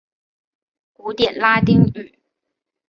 [0.93, 2.17] 古典拉丁语。